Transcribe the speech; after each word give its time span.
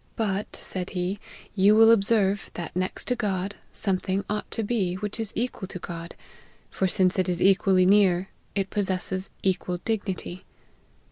'But,' 0.16 0.56
said 0.56 0.90
he,' 0.90 1.20
you 1.54 1.76
will 1.76 1.92
observe, 1.92 2.50
that 2.54 2.74
next 2.74 3.04
to 3.04 3.14
God, 3.14 3.54
some 3.72 3.96
thing 3.98 4.24
ought 4.28 4.50
to 4.50 4.64
be, 4.64 4.94
which 4.96 5.20
is 5.20 5.32
equal 5.36 5.68
to 5.68 5.78
God; 5.78 6.16
for 6.68 6.88
since 6.88 7.16
it 7.16 7.28
is 7.28 7.40
equally 7.40 7.86
near, 7.86 8.28
it 8.56 8.70
possesses 8.70 9.30
equal 9.44 9.76
dignity. 9.84 10.44